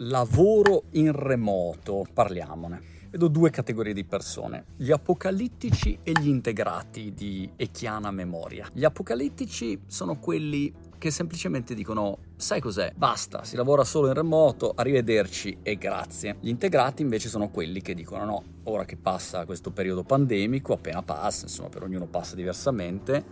Lavoro 0.00 0.82
in 0.90 1.10
remoto, 1.10 2.04
parliamone. 2.12 3.08
Vedo 3.08 3.28
due 3.28 3.48
categorie 3.48 3.94
di 3.94 4.04
persone, 4.04 4.66
gli 4.76 4.90
apocalittici 4.90 6.00
e 6.02 6.12
gli 6.12 6.28
integrati 6.28 7.14
di 7.14 7.50
Echiana 7.56 8.10
Memoria. 8.10 8.68
Gli 8.74 8.84
apocalittici 8.84 9.80
sono 9.86 10.18
quelli 10.18 10.70
che 10.98 11.10
semplicemente 11.10 11.74
dicono 11.74 12.18
sai 12.36 12.60
cos'è? 12.60 12.92
Basta, 12.94 13.42
si 13.44 13.56
lavora 13.56 13.84
solo 13.84 14.08
in 14.08 14.12
remoto, 14.12 14.74
arrivederci 14.76 15.60
e 15.62 15.76
grazie. 15.76 16.36
Gli 16.40 16.50
integrati 16.50 17.00
invece 17.00 17.30
sono 17.30 17.48
quelli 17.48 17.80
che 17.80 17.94
dicono 17.94 18.26
no, 18.26 18.44
ora 18.64 18.84
che 18.84 18.96
passa 18.96 19.46
questo 19.46 19.70
periodo 19.70 20.02
pandemico, 20.02 20.74
appena 20.74 21.02
passa, 21.02 21.44
insomma 21.46 21.70
per 21.70 21.84
ognuno 21.84 22.04
passa 22.04 22.34
diversamente, 22.34 23.24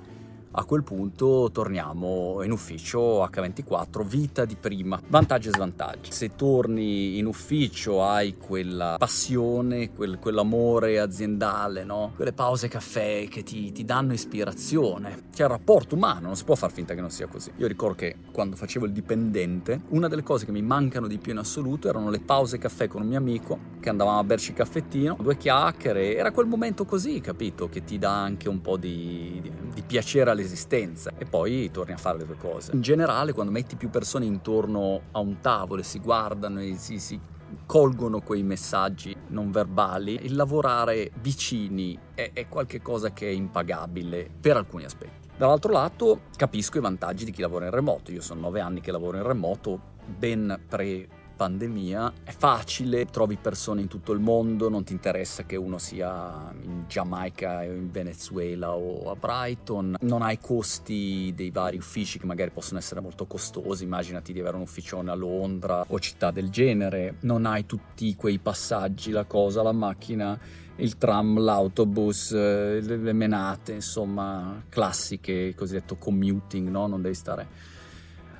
a 0.57 0.64
quel 0.64 0.82
punto 0.84 1.50
torniamo 1.52 2.43
in 2.43 2.52
ufficio 2.52 3.25
H24, 3.25 4.04
vita 4.04 4.45
di 4.45 4.57
prima, 4.57 5.00
vantaggi 5.09 5.48
e 5.48 5.53
svantaggi. 5.53 6.12
Se 6.12 6.36
torni 6.36 7.18
in 7.18 7.27
ufficio 7.27 8.04
hai 8.04 8.36
quella 8.36 8.96
passione, 8.99 9.93
quel, 9.93 10.18
quell'amore 10.18 11.00
aziendale, 11.00 11.85
no? 11.85 12.13
quelle 12.14 12.32
pause 12.32 12.68
caffè 12.68 13.27
che 13.29 13.43
ti, 13.43 13.72
ti 13.72 13.85
danno 13.85 14.13
ispirazione. 14.13 15.25
C'è 15.32 15.43
il 15.43 15.49
rapporto 15.49 15.96
umano, 15.96 16.27
non 16.27 16.36
si 16.36 16.44
può 16.44 16.55
far 16.55 16.71
finta 16.71 16.94
che 16.94 17.00
non 17.00 17.11
sia 17.11 17.27
così. 17.27 17.50
Io 17.57 17.66
ricordo 17.66 17.96
che 17.96 18.16
quando 18.30 18.55
facevo 18.55 18.86
il 18.86 18.93
dipendente, 18.93 19.82
una 19.89 20.07
delle 20.07 20.22
cose 20.22 20.44
che 20.44 20.52
mi 20.52 20.63
mancano 20.63 21.08
di 21.08 21.18
più 21.18 21.32
in 21.32 21.39
assoluto 21.39 21.89
erano 21.89 22.11
le 22.11 22.21
pause 22.21 22.58
caffè 22.58 22.86
con 22.86 23.02
un 23.02 23.08
mio 23.08 23.18
amico, 23.18 23.72
che 23.80 23.89
andavamo 23.89 24.18
a 24.18 24.25
berci 24.25 24.50
il 24.50 24.57
caffettino, 24.57 25.16
due 25.21 25.36
chiacchiere, 25.36 26.14
era 26.16 26.30
quel 26.30 26.46
momento 26.46 26.85
così, 26.85 27.21
capito, 27.21 27.68
che 27.68 27.82
ti 27.82 27.99
dà 27.99 28.22
anche 28.22 28.49
un 28.49 28.61
po' 28.61 28.77
di, 28.77 29.41
di, 29.43 29.52
di 29.75 29.82
piacere 29.82 30.30
alle 30.30 30.43
esistenza 30.44 31.12
e 31.16 31.25
poi 31.25 31.71
torni 31.71 31.93
a 31.93 31.96
fare 31.96 32.19
le 32.19 32.27
tue 32.27 32.36
cose. 32.36 32.72
In 32.72 32.80
generale, 32.80 33.33
quando 33.33 33.52
metti 33.52 33.77
più 33.77 33.91
persone 33.91 34.25
intorno 34.25 35.02
a 35.12 35.19
un 35.19 35.41
tavolo 35.41 35.80
e 35.80 35.84
si 35.84 35.98
guardano 35.98 36.61
e 36.61 36.77
si, 36.77 36.98
si 36.98 37.20
colgono 37.66 38.20
quei 38.20 38.42
messaggi 38.42 39.14
non 39.28 39.50
verbali, 39.50 40.19
il 40.22 40.34
lavorare 40.34 41.10
vicini 41.20 41.98
è, 42.14 42.30
è 42.32 42.48
qualcosa 42.48 43.12
che 43.12 43.28
è 43.28 43.32
impagabile 43.32 44.28
per 44.41 44.56
alcuni 44.56 44.84
aspetti. 44.84 45.28
Dall'altro 45.36 45.72
lato 45.72 46.22
capisco 46.36 46.78
i 46.78 46.80
vantaggi 46.80 47.24
di 47.24 47.32
chi 47.32 47.41
lavora 47.41 47.64
in 47.64 47.72
remoto, 47.72 48.12
io 48.12 48.20
sono 48.20 48.41
nove 48.41 48.60
anni 48.60 48.80
che 48.80 48.92
lavoro 48.92 49.16
in 49.16 49.24
remoto, 49.24 49.92
ben 50.06 50.60
pre 50.69 51.08
pandemia 51.34 52.12
è 52.24 52.30
facile, 52.30 53.06
trovi 53.06 53.36
persone 53.36 53.80
in 53.80 53.88
tutto 53.88 54.12
il 54.12 54.20
mondo, 54.20 54.68
non 54.68 54.84
ti 54.84 54.92
interessa 54.92 55.44
che 55.44 55.56
uno 55.56 55.78
sia 55.78 56.52
in 56.62 56.84
Giamaica 56.86 57.58
o 57.60 57.72
in 57.72 57.91
Venezuela 57.91 58.74
o 58.74 59.10
a 59.10 59.16
Brighton, 59.16 59.96
non 60.00 60.22
hai 60.22 60.38
costi 60.38 61.32
dei 61.34 61.50
vari 61.50 61.76
uffici 61.76 62.18
che 62.18 62.26
magari 62.26 62.50
possono 62.50 62.78
essere 62.78 63.00
molto 63.00 63.26
costosi, 63.26 63.84
immaginati 63.84 64.32
di 64.32 64.41
avere 64.41 64.56
un 64.56 64.62
ufficione 64.62 65.10
a 65.10 65.14
Londra 65.14 65.84
o 65.86 65.98
città 65.98 66.30
del 66.30 66.50
genere, 66.50 67.16
non 67.20 67.46
hai 67.46 67.66
tutti 67.66 68.14
quei 68.14 68.38
passaggi, 68.38 69.10
la 69.10 69.24
cosa, 69.24 69.62
la 69.62 69.72
macchina 69.72 70.38
il 70.76 70.98
tram, 70.98 71.38
l'autobus, 71.38 72.32
eh, 72.32 72.80
le 72.80 73.12
menate, 73.12 73.74
insomma, 73.74 74.64
classiche, 74.69 75.54
cosiddetto 75.54 75.94
commuting, 75.96 76.69
no? 76.69 76.88
Non 76.88 77.00
devi 77.00 77.14
stare 77.14 77.46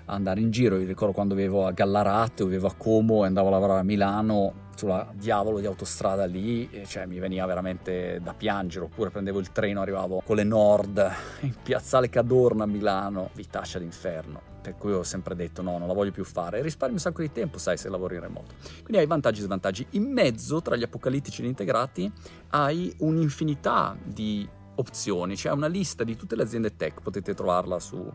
andare 0.07 0.41
in 0.41 0.51
giro. 0.51 0.79
Io 0.79 0.87
ricordo 0.87 1.13
quando 1.15 1.35
vivevo 1.35 1.67
a 1.67 1.73
Gallarate, 1.73 2.45
vivevo 2.45 2.69
a 2.69 2.75
Como 2.75 3.25
e 3.25 3.27
andavo 3.27 3.49
a 3.49 3.51
lavorare 3.53 3.81
a 3.81 3.85
Milano 3.85 4.63
sulla 4.77 5.09
diavolo 5.15 5.61
di 5.61 5.67
autostrada 5.67 6.25
lì, 6.25 6.69
cioè 6.87 7.07
mi 7.07 7.19
veniva 7.19 7.47
veramente 7.47 8.21
da 8.23 8.35
piangere, 8.35 8.87
oppure 8.87 9.11
prendevo 9.11 9.39
il 9.39 9.53
treno, 9.53 9.81
arrivavo 9.81 10.23
con 10.25 10.37
le 10.37 10.45
Nord 10.45 11.13
in 11.41 11.55
piazzale 11.63 12.09
Cadorna 12.09 12.65
a 12.65 12.67
Milano, 12.67 13.31
vitaccia 13.35 13.79
d'inferno. 13.79 14.53
Per 14.61 14.77
cui 14.77 14.93
ho 14.93 15.03
sempre 15.03 15.35
detto 15.35 15.61
no, 15.61 15.77
non 15.77 15.87
la 15.87 15.93
voglio 15.93 16.11
più 16.11 16.25
fare. 16.25 16.59
E 16.59 16.63
risparmi 16.63 16.95
un 16.95 17.01
sacco 17.01 17.21
di 17.21 17.31
tempo, 17.31 17.59
sai, 17.59 17.77
se 17.77 17.91
lavori 17.91 18.15
in 18.15 18.23
remoto. 18.23 18.55
Quindi 18.83 18.97
hai 18.97 19.07
vantaggi 19.07 19.41
e 19.41 19.45
svantaggi. 19.45 19.87
In 19.91 20.11
mezzo, 20.11 20.63
tra 20.63 20.75
gli 20.75 20.83
apocalittici 20.83 21.43
e 21.43 21.45
gli 21.45 21.49
integrati, 21.49 22.11
hai 22.49 22.95
un'infinità 23.01 23.95
di 24.03 24.49
opzioni, 24.77 25.37
cioè 25.37 25.53
una 25.53 25.67
lista 25.67 26.03
di 26.03 26.17
tutte 26.17 26.35
le 26.35 26.43
aziende 26.43 26.77
tech, 26.77 27.01
potete 27.03 27.35
trovarla 27.35 27.79
su 27.79 28.11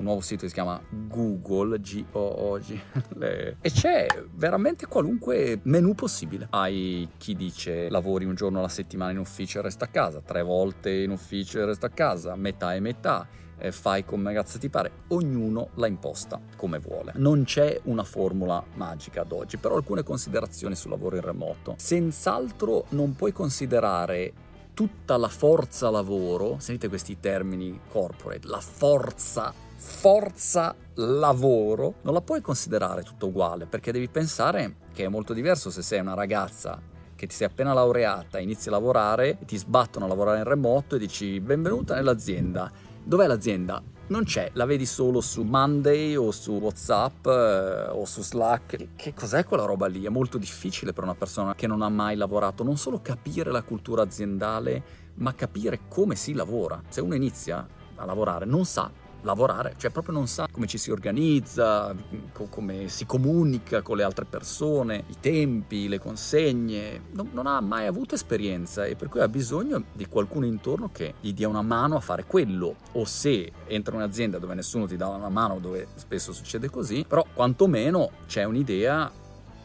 un 0.00 0.06
nuovo 0.06 0.20
sito 0.20 0.42
che 0.42 0.48
si 0.48 0.54
chiama 0.54 0.80
Google, 0.88 1.78
G-O-O-G, 1.78 2.80
e 3.60 3.70
c'è 3.70 4.06
veramente 4.34 4.86
qualunque 4.86 5.60
menu 5.64 5.94
possibile. 5.94 6.48
Hai 6.50 7.08
chi 7.18 7.36
dice 7.36 7.88
lavori 7.90 8.24
un 8.24 8.34
giorno 8.34 8.58
alla 8.58 8.68
settimana 8.68 9.12
in 9.12 9.18
ufficio 9.18 9.58
e 9.58 9.62
resta 9.62 9.84
a 9.84 9.88
casa, 9.88 10.20
tre 10.20 10.42
volte 10.42 10.90
in 10.90 11.10
ufficio 11.10 11.60
e 11.60 11.66
resta 11.66 11.86
a 11.86 11.90
casa, 11.90 12.34
metà 12.34 12.74
e 12.74 12.80
metà, 12.80 13.28
fai 13.70 14.06
come 14.06 14.32
cazzo 14.32 14.58
ti 14.58 14.70
pare, 14.70 14.90
ognuno 15.08 15.68
la 15.74 15.86
imposta 15.86 16.40
come 16.56 16.78
vuole. 16.78 17.12
Non 17.16 17.44
c'è 17.44 17.78
una 17.84 18.04
formula 18.04 18.64
magica 18.76 19.20
ad 19.20 19.32
oggi, 19.32 19.58
però 19.58 19.76
alcune 19.76 20.02
considerazioni 20.02 20.74
sul 20.74 20.90
lavoro 20.90 21.16
in 21.16 21.22
remoto. 21.22 21.74
Senz'altro 21.76 22.86
non 22.90 23.14
puoi 23.14 23.32
considerare 23.32 24.32
tutta 24.72 25.18
la 25.18 25.28
forza 25.28 25.90
lavoro, 25.90 26.56
sentite 26.58 26.88
questi 26.88 27.20
termini 27.20 27.80
corporate, 27.86 28.46
la 28.46 28.60
forza 28.60 29.52
forza 29.80 30.76
lavoro, 30.96 31.94
non 32.02 32.12
la 32.12 32.20
puoi 32.20 32.42
considerare 32.42 33.02
tutto 33.02 33.28
uguale 33.28 33.64
perché 33.64 33.92
devi 33.92 34.08
pensare 34.08 34.76
che 34.92 35.04
è 35.04 35.08
molto 35.08 35.32
diverso 35.32 35.70
se 35.70 35.80
sei 35.80 36.00
una 36.00 36.12
ragazza 36.12 36.78
che 37.16 37.26
ti 37.26 37.34
sei 37.34 37.46
appena 37.46 37.72
laureata, 37.72 38.38
inizi 38.38 38.68
a 38.68 38.72
lavorare, 38.72 39.38
ti 39.46 39.56
sbattono 39.56 40.04
a 40.04 40.08
lavorare 40.08 40.38
in 40.38 40.44
remoto 40.44 40.96
e 40.96 40.98
dici 40.98 41.40
benvenuta 41.40 41.94
nell'azienda. 41.94 42.70
Dov'è 43.02 43.26
l'azienda? 43.26 43.82
Non 44.08 44.24
c'è, 44.24 44.50
la 44.54 44.66
vedi 44.66 44.84
solo 44.84 45.20
su 45.20 45.42
Monday 45.42 46.14
o 46.16 46.30
su 46.30 46.52
WhatsApp 46.52 47.26
eh, 47.26 47.88
o 47.90 48.04
su 48.04 48.22
Slack. 48.22 48.88
Che 48.96 49.14
cos'è 49.14 49.44
quella 49.44 49.64
roba 49.64 49.86
lì? 49.86 50.04
È 50.04 50.08
molto 50.08 50.36
difficile 50.36 50.92
per 50.92 51.04
una 51.04 51.14
persona 51.14 51.54
che 51.54 51.66
non 51.66 51.82
ha 51.82 51.88
mai 51.88 52.16
lavorato 52.16 52.64
non 52.64 52.76
solo 52.76 53.00
capire 53.00 53.50
la 53.50 53.62
cultura 53.62 54.02
aziendale, 54.02 54.82
ma 55.16 55.34
capire 55.34 55.80
come 55.88 56.16
si 56.16 56.32
lavora. 56.32 56.80
Se 56.88 57.00
uno 57.00 57.14
inizia 57.14 57.66
a 57.96 58.04
lavorare 58.04 58.46
non 58.46 58.64
sa 58.64 58.90
lavorare, 59.22 59.74
cioè 59.76 59.90
proprio 59.90 60.14
non 60.14 60.26
sa 60.26 60.48
come 60.50 60.66
ci 60.66 60.78
si 60.78 60.90
organizza, 60.90 61.94
co- 62.32 62.46
come 62.48 62.88
si 62.88 63.06
comunica 63.06 63.82
con 63.82 63.96
le 63.96 64.02
altre 64.02 64.24
persone, 64.24 65.04
i 65.08 65.16
tempi, 65.20 65.88
le 65.88 65.98
consegne, 65.98 67.02
non, 67.12 67.30
non, 67.32 67.46
ha 67.46 67.60
mai 67.60 67.86
avuto 67.86 68.14
esperienza 68.14 68.84
e 68.84 68.96
per 68.96 69.08
cui 69.08 69.20
ha 69.20 69.28
bisogno 69.28 69.84
di 69.92 70.06
qualcuno 70.06 70.46
intorno 70.46 70.90
che 70.92 71.14
gli 71.20 71.32
dia 71.32 71.48
una 71.48 71.62
mano 71.62 71.96
a 71.96 72.00
fare 72.00 72.24
quello 72.24 72.76
o 72.92 73.04
se 73.04 73.52
entra 73.66 73.94
in 73.94 74.00
un'azienda 74.00 74.38
dove 74.38 74.54
nessuno 74.54 74.86
ti 74.86 74.96
dà 74.96 75.08
una 75.08 75.28
mano, 75.28 75.58
dove 75.58 75.88
spesso 75.94 76.32
succede 76.32 76.70
così, 76.70 77.04
però 77.06 77.24
quantomeno 77.34 78.10
c'è 78.26 78.44
un'idea 78.44 79.10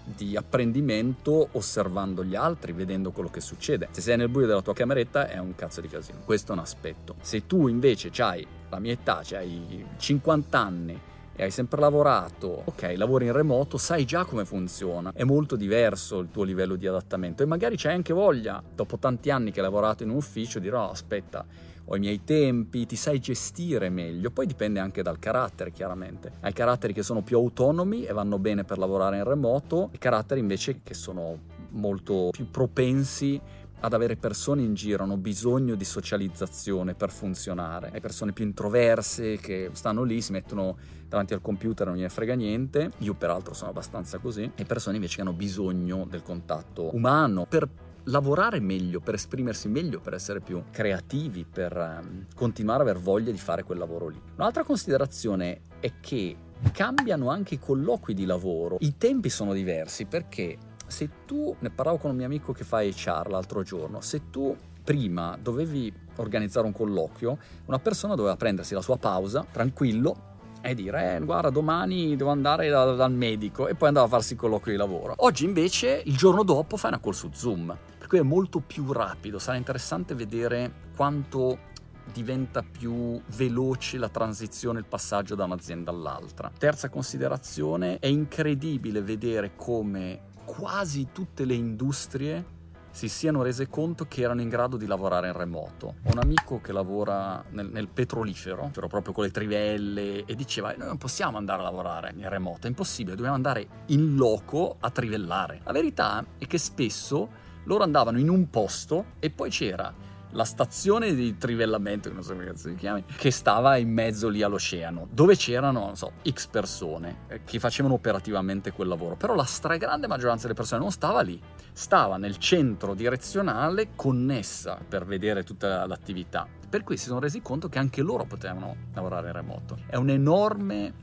di 0.06 0.38
apprendimento 0.38 1.50
osservando 1.54 2.24
gli 2.24 2.36
altri, 2.36 2.72
vedendo 2.74 3.12
quello 3.12 3.30
che 3.30 3.42
succede. 3.42 3.88
Se 3.92 4.02
sei 4.02 4.18
nel 4.18 4.30
buio 4.30 4.46
della 4.46 4.62
tua 4.62 4.74
cameretta 4.74 5.28
è 5.28 5.40
un 5.40 5.56
cazzo 5.56 5.82
di 5.82 5.88
casino. 5.88 6.20
Questo 6.24 6.52
è 6.52 6.56
un 6.56 6.62
aspetto. 6.62 7.16
Se 7.22 7.48
tu 7.48 7.68
invece 7.68 8.12
hai 8.22 8.46
la 8.70 8.80
mia 8.80 8.94
età, 8.94 9.22
hai 9.34 9.86
50 9.98 10.60
anni 10.60 11.00
e 11.38 11.44
hai 11.44 11.52
sempre 11.52 11.82
lavorato, 11.82 12.62
ok, 12.64 12.94
lavori 12.96 13.26
in 13.26 13.34
remoto, 13.34 13.78
sai 13.78 14.06
già 14.06 14.24
come 14.24 14.46
funziona. 14.46 15.12
È 15.14 15.24
molto 15.24 15.56
diverso 15.56 16.20
il 16.20 16.30
tuo 16.32 16.44
livello 16.44 16.76
di 16.76 16.88
adattamento 16.88 17.44
e 17.44 17.46
magari 17.46 17.76
c'hai 17.78 17.94
anche 17.94 18.14
voglia, 18.14 18.64
dopo 18.74 18.98
tanti 18.98 19.30
anni 19.30 19.52
che 19.52 19.60
hai 19.60 19.66
lavorato 19.66 20.04
in 20.04 20.10
un 20.10 20.16
ufficio, 20.16 20.60
dirò 20.60 20.88
oh, 20.88 20.92
aspetta, 20.92 21.46
ho 21.88 21.96
i 21.96 22.00
miei 22.00 22.24
tempi, 22.24 22.86
ti 22.86 22.96
sai 22.96 23.20
gestire 23.20 23.90
meglio. 23.90 24.32
Poi 24.32 24.48
dipende 24.48 24.80
anche 24.80 25.04
dal 25.04 25.20
carattere, 25.20 25.72
chiaramente. 25.72 26.32
Hai 26.40 26.54
caratteri 26.54 26.94
che 26.94 27.04
sono 27.04 27.22
più 27.22 27.38
autonomi 27.38 28.06
e 28.06 28.14
vanno 28.14 28.40
bene 28.40 28.64
per 28.64 28.78
lavorare 28.78 29.18
in 29.18 29.24
remoto, 29.24 29.90
e 29.92 29.98
caratteri 29.98 30.40
invece 30.40 30.82
che 30.84 30.94
sono 30.94 31.38
molto 31.72 32.30
più 32.32 32.50
propensi 32.50 33.40
ad 33.80 33.94
avere 33.94 34.16
persone 34.16 34.62
in 34.64 34.74
giro, 34.74 35.04
hanno 35.04 35.18
bisogno 35.18 35.76
di 35.76 35.86
socializzazione 35.86 36.96
per 36.96 37.12
funzionare. 37.12 37.92
Hai 37.94 38.02
persone 38.02 38.32
più 38.32 38.46
introverse 38.46 39.38
che 39.38 39.70
stanno 39.74 40.04
lì, 40.04 40.22
si 40.22 40.32
mettono 40.32 40.78
davanti 41.08 41.34
al 41.34 41.42
computer, 41.42 41.88
non 41.88 41.96
gliene 41.96 42.10
frega 42.10 42.34
niente. 42.34 42.92
Io 43.00 43.14
peraltro 43.14 43.54
sono 43.54 43.70
abbastanza 43.70 44.18
così. 44.18 44.52
E 44.56 44.66
persone 44.66 44.96
invece 44.96 45.16
che 45.16 45.22
hanno 45.22 45.34
bisogno 45.34 46.06
del 46.10 46.24
contatto 46.24 46.96
umano 46.96 47.46
per 47.48 47.68
lavorare 48.06 48.60
meglio, 48.60 49.00
per 49.00 49.16
esprimersi 49.16 49.68
meglio, 49.68 50.00
per 50.00 50.14
essere 50.14 50.42
più 50.42 50.64
creativi, 50.72 51.46
per 51.46 51.76
um, 51.76 52.26
continuare 52.36 52.84
ad 52.84 52.90
aver 52.90 53.02
voglia 53.02 53.32
di 53.32 53.38
fare 53.38 53.64
quel 53.64 53.78
lavoro 53.78 54.08
lì. 54.08 54.22
Un'altra 54.36 54.64
considerazione 54.64 55.62
è 55.80 55.94
che 56.00 56.38
cambiano 56.72 57.30
anche 57.30 57.56
i 57.56 57.60
colloqui 57.60 58.14
di 58.14 58.26
lavoro. 58.26 58.78
I 58.80 58.96
tempi 58.98 59.30
sono 59.30 59.54
diversi 59.54 60.06
perché 60.06 60.58
se 60.88 61.10
tu, 61.26 61.56
ne 61.60 61.70
parlavo 61.70 61.98
con 61.98 62.12
un 62.12 62.18
mio 62.18 62.26
amico 62.26 62.52
che 62.54 62.64
fa 62.64 62.82
HR 62.82 63.28
l'altro 63.30 63.64
giorno, 63.64 64.02
se 64.02 64.30
tu 64.30 64.56
prima 64.84 65.38
dovevi 65.42 65.92
organizzare 66.18 66.66
un 66.66 66.74
colloquio, 66.74 67.38
una 67.66 67.80
persona 67.80 68.16
doveva 68.16 68.36
prendersi 68.36 68.74
la 68.74 68.82
sua 68.82 68.98
pausa, 68.98 69.46
tranquillo, 69.52 70.34
e 70.62 70.74
dire, 70.74 71.16
eh, 71.16 71.20
guarda, 71.20 71.50
domani 71.50 72.16
devo 72.16 72.32
andare 72.32 72.70
da, 72.70 72.94
dal 72.96 73.12
medico 73.12 73.68
e 73.68 73.76
poi 73.76 73.90
andava 73.90 74.08
a 74.08 74.10
farsi 74.10 74.34
il 74.34 74.40
colloquio 74.40 74.74
di 74.74 74.80
lavoro. 74.80 75.14
Oggi 75.18 75.46
invece, 75.46 76.02
il 76.06 76.18
giorno 76.18 76.44
dopo, 76.44 76.76
fai 76.76 76.92
una 76.92 77.00
call 77.00 77.12
su 77.12 77.30
Zoom, 77.32 77.76
per 77.98 78.08
cui 78.08 78.18
è 78.18 78.24
molto 78.24 78.60
più 78.60 78.92
rapido. 78.92 79.38
Sarà 79.38 79.58
interessante 79.58 80.16
vedere 80.16 80.72
quanto 80.96 81.74
diventa 82.12 82.64
più 82.64 83.22
veloce 83.36 83.98
la 83.98 84.10
transizione, 84.10 84.80
il 84.80 84.86
passaggio 84.86 85.36
da 85.36 85.44
un'azienda 85.44 85.92
all'altra. 85.92 86.52
Terza 86.58 86.90
considerazione, 86.90 88.00
è 88.00 88.08
incredibile 88.08 89.02
vedere 89.02 89.52
come 89.56 90.34
quasi 90.46 91.10
tutte 91.12 91.44
le 91.44 91.54
industrie 91.54 92.54
si 92.96 93.10
siano 93.10 93.42
rese 93.42 93.68
conto 93.68 94.06
che 94.08 94.22
erano 94.22 94.40
in 94.40 94.48
grado 94.48 94.78
di 94.78 94.86
lavorare 94.86 95.28
in 95.28 95.34
remoto. 95.34 95.96
Ho 96.06 96.12
un 96.14 96.20
amico 96.20 96.62
che 96.62 96.72
lavora 96.72 97.44
nel, 97.50 97.68
nel 97.70 97.90
petrolifero, 97.90 98.72
proprio 98.72 99.12
con 99.12 99.26
le 99.26 99.32
trivelle, 99.32 100.24
e 100.24 100.34
diceva: 100.34 100.74
Noi 100.78 100.88
non 100.88 100.98
possiamo 100.98 101.38
andare 101.38 101.60
a 101.60 101.64
lavorare 101.64 102.14
in 102.16 102.30
remoto, 102.30 102.68
è 102.68 102.70
impossibile, 102.70 103.16
dobbiamo 103.16 103.36
andare 103.36 103.68
in 103.88 104.16
loco 104.16 104.78
a 104.80 104.90
trivellare. 104.92 105.60
La 105.66 105.74
verità 105.74 106.26
è 106.38 106.48
che 106.48 106.58
spesso 106.58 107.44
loro 107.66 107.84
andavano 107.84 108.18
in 108.18 108.30
un 108.30 108.50
posto 108.50 109.06
e 109.20 109.30
poi 109.30 109.50
c'era 109.50 109.94
la 110.36 110.44
stazione 110.44 111.16
di 111.16 111.38
trivellamento, 111.38 112.10
che 112.10 112.14
non 112.14 112.24
so 112.24 112.34
come 112.34 112.46
cazzo 112.46 112.68
si 112.68 112.76
chiami, 112.76 113.06
che 113.18 113.32
stava 113.32 113.78
in 113.78 113.90
mezzo 113.90 114.28
lì 114.28 114.42
all'oceano, 114.44 115.08
dove 115.10 115.36
c'erano, 115.36 115.80
non 115.80 115.96
so, 115.96 116.12
X 116.30 116.48
persone 116.48 117.22
eh, 117.28 117.42
che 117.44 117.58
facevano 117.60 117.96
operativamente 117.96 118.72
quel 118.72 118.90
lavoro. 118.90 119.16
Però 119.16 119.34
la 119.34 119.46
stragrande 119.46 120.08
maggioranza 120.08 120.44
delle 120.44 120.54
persone 120.54 120.82
non 120.82 120.92
stava 120.92 121.22
lì, 121.22 121.42
stava 121.72 122.18
nel 122.18 122.38
centro 122.38 122.94
direzionale 122.94 123.90
connessa 123.96 124.78
per 124.88 125.06
vedere 125.06 125.44
tutta 125.44 125.86
l'attività. 125.88 126.48
Per 126.70 126.84
cui 126.84 126.98
si 126.98 127.06
sono 127.06 127.20
resi 127.20 127.42
conto 127.42 127.70
che 127.70 127.80
anche 127.80 128.02
loro 128.02 128.26
potevano 128.26 128.76
lavorare 128.94 129.28
in 129.28 129.34
remoto. 129.34 129.78
È 129.88 129.96
un'enorme 129.96 130.94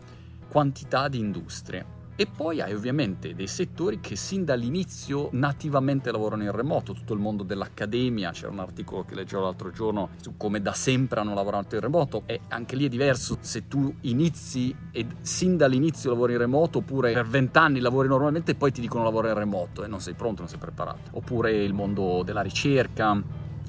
quantità 0.48 1.08
di 1.08 1.18
industrie 1.18 2.00
e 2.16 2.26
poi 2.26 2.60
hai 2.60 2.74
ovviamente 2.74 3.34
dei 3.34 3.46
settori 3.46 4.00
che 4.00 4.16
sin 4.16 4.44
dall'inizio 4.44 5.28
nativamente 5.32 6.10
lavorano 6.10 6.42
in 6.42 6.52
remoto, 6.52 6.92
tutto 6.92 7.14
il 7.14 7.20
mondo 7.20 7.42
dell'accademia, 7.42 8.30
c'era 8.32 8.50
un 8.50 8.58
articolo 8.58 9.04
che 9.04 9.14
leggevo 9.14 9.42
l'altro 9.42 9.70
giorno 9.70 10.10
su 10.20 10.36
come 10.36 10.60
da 10.60 10.72
sempre 10.72 11.20
hanno 11.20 11.34
lavorato 11.34 11.74
in 11.74 11.80
remoto 11.80 12.22
e 12.26 12.40
anche 12.48 12.76
lì 12.76 12.86
è 12.86 12.88
diverso 12.88 13.38
se 13.40 13.66
tu 13.68 13.94
inizi 14.02 14.74
e 14.90 15.06
sin 15.20 15.56
dall'inizio 15.56 16.10
lavori 16.10 16.32
in 16.32 16.38
remoto 16.38 16.78
oppure 16.78 17.12
per 17.12 17.26
vent'anni 17.26 17.80
lavori 17.80 18.08
normalmente 18.08 18.52
e 18.52 18.54
poi 18.54 18.72
ti 18.72 18.80
dicono 18.80 19.04
lavoro 19.04 19.28
in 19.28 19.34
remoto 19.34 19.84
e 19.84 19.88
non 19.88 20.00
sei 20.00 20.14
pronto, 20.14 20.42
non 20.42 20.50
sei 20.50 20.58
preparato. 20.58 21.10
Oppure 21.12 21.52
il 21.52 21.72
mondo 21.72 22.22
della 22.24 22.42
ricerca, 22.42 23.20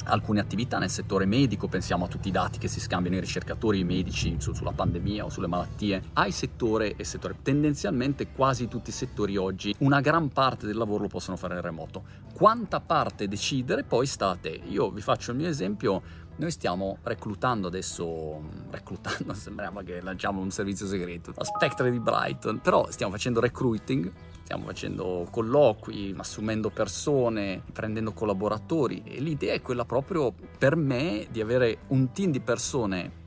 alcune 0.05 0.39
attività 0.39 0.77
nel 0.77 0.89
settore 0.89 1.25
medico, 1.25 1.67
pensiamo 1.67 2.05
a 2.05 2.07
tutti 2.07 2.27
i 2.27 2.31
dati 2.31 2.59
che 2.59 2.67
si 2.67 2.79
scambiano 2.79 3.17
i 3.17 3.19
ricercatori, 3.19 3.79
i 3.79 3.83
medici 3.83 4.35
su, 4.39 4.53
sulla 4.53 4.71
pandemia 4.71 5.25
o 5.25 5.29
sulle 5.29 5.47
malattie, 5.47 6.01
hai 6.13 6.31
settore 6.31 6.95
e 6.95 7.03
settore. 7.03 7.37
Tendenzialmente 7.41 8.27
quasi 8.31 8.67
tutti 8.67 8.89
i 8.89 8.93
settori 8.93 9.37
oggi 9.37 9.73
una 9.79 10.01
gran 10.01 10.29
parte 10.29 10.65
del 10.65 10.77
lavoro 10.77 11.03
lo 11.03 11.09
possono 11.09 11.37
fare 11.37 11.55
in 11.55 11.61
remoto. 11.61 12.03
Quanta 12.33 12.79
parte 12.79 13.27
decidere 13.27 13.83
poi 13.83 14.05
sta 14.05 14.29
a 14.29 14.35
te. 14.35 14.61
Io 14.67 14.89
vi 14.91 15.01
faccio 15.01 15.31
il 15.31 15.37
mio 15.37 15.47
esempio, 15.47 16.01
noi 16.35 16.51
stiamo 16.51 16.97
reclutando 17.03 17.67
adesso, 17.67 18.41
reclutando 18.71 19.33
sembrava 19.35 19.83
che 19.83 20.01
lanciamo 20.01 20.41
un 20.41 20.51
servizio 20.51 20.87
segreto, 20.87 21.31
la 21.35 21.43
Spectre 21.43 21.91
di 21.91 21.99
Brighton, 21.99 22.59
però 22.59 22.89
stiamo 22.89 23.11
facendo 23.11 23.39
recruiting 23.39 24.11
stiamo 24.43 24.65
facendo 24.65 25.25
colloqui, 25.31 26.13
assumendo 26.17 26.69
persone, 26.69 27.63
prendendo 27.71 28.11
collaboratori 28.11 29.01
e 29.05 29.19
l'idea 29.21 29.53
è 29.53 29.61
quella 29.61 29.85
proprio 29.85 30.33
per 30.57 30.75
me 30.75 31.27
di 31.31 31.41
avere 31.41 31.79
un 31.87 32.11
team 32.11 32.31
di 32.31 32.41
persone 32.41 33.21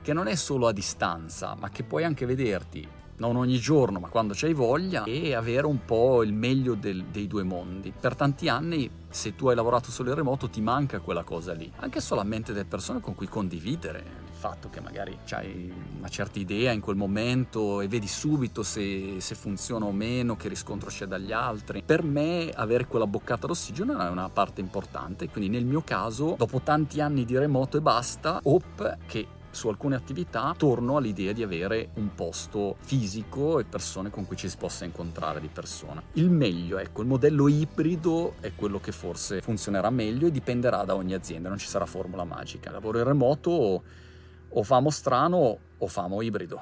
che 0.00 0.12
non 0.12 0.26
è 0.26 0.34
solo 0.34 0.66
a 0.66 0.72
distanza, 0.72 1.54
ma 1.58 1.68
che 1.68 1.82
puoi 1.82 2.04
anche 2.04 2.26
vederti 2.26 2.88
non 3.16 3.36
ogni 3.36 3.58
giorno, 3.58 4.00
ma 4.00 4.08
quando 4.08 4.34
c'hai 4.34 4.54
voglia, 4.54 5.04
e 5.04 5.34
avere 5.34 5.66
un 5.66 5.84
po' 5.84 6.22
il 6.24 6.32
meglio 6.32 6.74
del, 6.74 7.04
dei 7.04 7.26
due 7.26 7.44
mondi. 7.44 7.92
Per 7.98 8.16
tanti 8.16 8.48
anni, 8.48 8.90
se 9.08 9.36
tu 9.36 9.48
hai 9.48 9.54
lavorato 9.54 9.90
solo 9.90 10.08
in 10.08 10.16
remoto, 10.16 10.48
ti 10.48 10.60
manca 10.60 10.98
quella 10.98 11.22
cosa 11.22 11.52
lì. 11.52 11.70
Anche 11.76 12.00
solamente 12.00 12.52
delle 12.52 12.64
persone 12.64 13.00
con 13.00 13.14
cui 13.14 13.28
condividere 13.28 14.23
fatto 14.44 14.68
che 14.68 14.82
magari 14.82 15.16
hai 15.30 15.72
una 15.96 16.08
certa 16.08 16.38
idea 16.38 16.70
in 16.70 16.80
quel 16.80 16.96
momento 16.96 17.80
e 17.80 17.88
vedi 17.88 18.06
subito 18.06 18.62
se, 18.62 19.14
se 19.18 19.34
funziona 19.34 19.86
o 19.86 19.92
meno, 19.92 20.36
che 20.36 20.48
riscontro 20.48 20.90
c'è 20.90 21.06
dagli 21.06 21.32
altri. 21.32 21.82
Per 21.82 22.02
me, 22.02 22.50
avere 22.54 22.86
quella 22.86 23.06
boccata 23.06 23.46
d'ossigeno 23.46 23.98
è 23.98 24.10
una 24.10 24.28
parte 24.28 24.60
importante. 24.60 25.30
Quindi, 25.30 25.48
nel 25.48 25.64
mio 25.64 25.80
caso, 25.80 26.34
dopo 26.36 26.60
tanti 26.60 27.00
anni 27.00 27.24
di 27.24 27.38
remoto 27.38 27.78
e 27.78 27.80
basta, 27.80 28.38
Hope, 28.42 28.98
che 29.06 29.26
su 29.50 29.68
alcune 29.68 29.94
attività 29.94 30.54
torno 30.58 30.98
all'idea 30.98 31.32
di 31.32 31.42
avere 31.42 31.90
un 31.94 32.14
posto 32.14 32.76
fisico 32.80 33.60
e 33.60 33.64
persone 33.64 34.10
con 34.10 34.26
cui 34.26 34.36
ci 34.36 34.50
si 34.50 34.58
possa 34.58 34.84
incontrare 34.84 35.40
di 35.40 35.48
persona. 35.48 36.02
Il 36.14 36.28
meglio, 36.28 36.76
ecco, 36.76 37.00
il 37.00 37.08
modello 37.08 37.48
ibrido 37.48 38.34
è 38.40 38.52
quello 38.54 38.78
che 38.78 38.92
forse 38.92 39.40
funzionerà 39.40 39.88
meglio 39.88 40.26
e 40.26 40.30
dipenderà 40.30 40.84
da 40.84 40.94
ogni 40.94 41.14
azienda, 41.14 41.48
non 41.48 41.56
ci 41.56 41.68
sarà 41.68 41.86
formula 41.86 42.24
magica. 42.24 42.70
Lavoro 42.70 42.98
in 42.98 43.04
remoto 43.04 44.02
o 44.54 44.62
famo 44.62 44.90
strano 44.90 45.58
o 45.78 45.88
famo 45.88 46.22
ibrido. 46.22 46.60